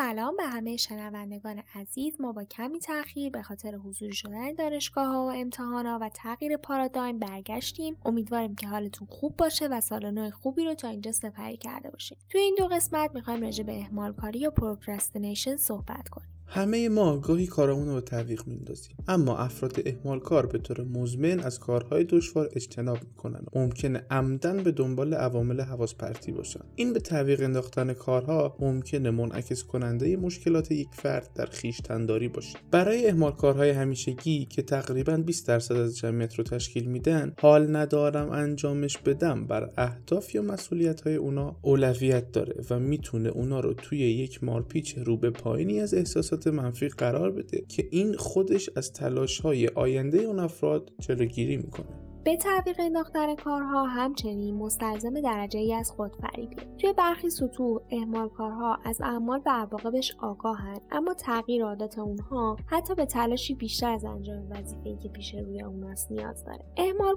[0.00, 2.20] سلام به همه شنوندگان عزیز.
[2.20, 7.18] ما با کمی تاخیر به خاطر حضوری شدن دانشگاه ها و امتحانا و تغییر پارادایم
[7.18, 7.96] برگشتیم.
[8.04, 12.18] امیدواریم که حالتون خوب باشه و سال نو خوبی رو تا اینجا سپری کرده باشید
[12.28, 16.37] توی این دو قسمت می‌خوایم راجع به اهمال کاری و procrastination صحبت کنیم.
[16.50, 18.96] همه ما گاهی کارامون رو به تعویق میندازیم.
[19.08, 23.40] اما افراد اهمال کار به طور مزمن از کارهای دشوار اجتناب می‌کنن.
[23.54, 26.60] و ممکنه عمدن به دنبال عوامل حواس پرتی باشن.
[26.76, 32.58] این به تعویق انداختن کارها ممکنه منعکس کننده مشکلات یک فرد در خویشتنداری باشه.
[32.70, 38.30] برای اهمال کارهای همیشگی که تقریبا 20 درصد از جمعیت رو تشکیل میدن حال ندارم
[38.30, 43.98] انجامش بدم بر اهداف یا مسئولیت های اونا اولویت داره و می‌تونه اونا رو توی
[43.98, 49.40] یک مارپیچ رو به پایینی از احساسات منفی قرار بده که این خودش از تلاش
[49.40, 52.07] های آینده اون افراد جلوگیری می‌کنه.
[52.28, 57.80] به تعویق انداختن کارها همچنین مستلزم درجه ای از خودفریبیه توی برخی سطوح
[58.36, 64.04] کارها از اعمال و عواقبش آگاهند اما تغییر عادات اونها حتی به تلاشی بیشتر از
[64.04, 66.64] انجام وظیفه‌ای که پیش روی اوناست نیاز داره.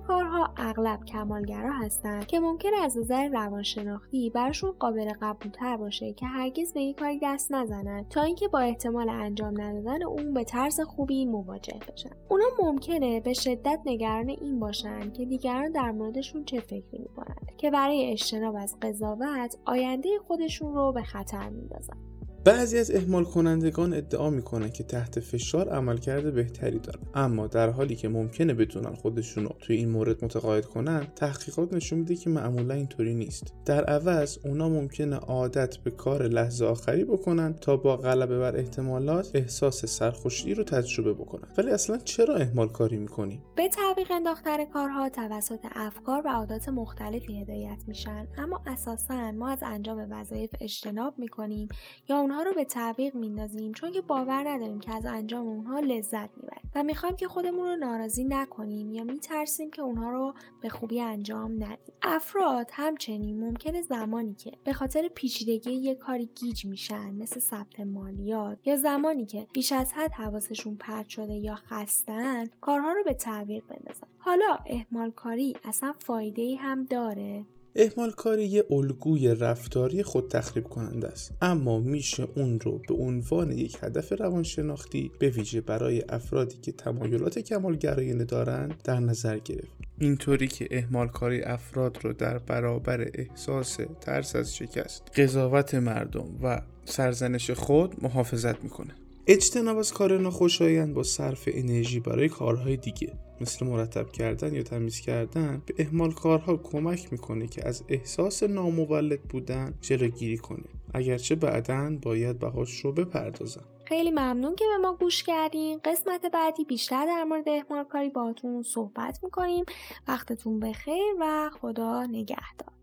[0.08, 6.74] کارها اغلب کمالگرا هستند که ممکنه از نظر روانشناختی براشون قابل قبولتر باشه که هرگز
[6.74, 11.26] به یک کاری دست نزنن تا اینکه با احتمال انجام ندادن اون به طرز خوبی
[11.26, 12.10] مواجه بشن.
[12.30, 17.72] اونا ممکنه به شدت نگران این باشن که دیگران در موردشون چه فکری می‌کنند که
[17.72, 22.11] برای اجتناب از قضاوت آینده خودشون رو به خطر میندازن.
[22.46, 27.96] بعضی از اهمال کنندگان ادعا می‌کنن که تحت فشار عملکرد بهتری دارن اما در حالی
[27.96, 32.74] که ممکنه بتونن خودشون رو توی این مورد متقاعد کنن تحقیقات نشون میده که معمولا
[32.74, 33.54] اینطوری نیست.
[33.66, 39.32] در عوض اونا ممکنه عادت به کار لحظه آخری بکنن تا با غلبه بر احتمالات
[39.34, 41.48] احساس سرخوشی رو تجربه بکنن.
[41.58, 47.42] ولی اصلا چرا اهمال کاری می‌کنیم به تعویق انداختن کارها توسط افکار و عادات مختلفی
[47.42, 48.28] هدایت میشن.
[48.38, 51.68] اما اساسا ما از انجام وظایف اجتناب می‌کنیم
[52.10, 56.30] یا اونها رو به تعویق میندازیم چون که باور نداریم که از انجام اونها لذت
[56.38, 56.72] می‌بریم.
[56.76, 61.64] و می‌خوایم که خودمون رو ناراضی نکنیم یا میترسیم که اونها رو به خوبی انجام
[61.64, 61.96] ندیم.
[62.02, 68.58] افراد همچنین ممکنه زمانی که به خاطر پیچیدگی یک کاری گیج میشن مثل ثبت مالیات
[68.66, 73.64] یا زمانی که بیش از حد حواسشون پرت شده یا خستن کارها رو به تعویق
[73.68, 74.08] بندازن.
[74.18, 77.46] حالا اهمال کاری اصلا فایده ای هم داره؟
[77.76, 81.34] احمال کاری یه الگوی رفتاری خود تخریب کننده است.
[81.42, 87.40] اما میشه اون رو به عنوان یک هدف روانشناختی به ویژه برای افرادی که تمایلات
[87.40, 89.72] کمالگرایانه دارند در نظر گرفت.
[90.00, 96.62] اینطوری که احمال کاری افراد رو در برابر احساس ترس از شکست قضاوت مردم و
[96.86, 98.96] سرزنش خود محافظت می‌کنه.
[99.28, 105.00] اجتناب از کار ناخوشایند با صرف انرژی برای کارهای دیگه مثل مرتب کردن یا تمیز
[105.00, 110.64] کردن به اهمال کارها کمک می‌کنه که از احساس نامولد بودن جلوگیری کنه.
[110.94, 115.80] اگرچه بعدا باید بهاش رو بپردازن خیلی ممنون که به ما گوش کردین.
[115.86, 119.66] قسمت بعدی بیشتر در مورد اهمال کاری باهاتون صحبت می‌کنیم.
[120.08, 122.81] وقتتون بخیر و خدا نگهدار.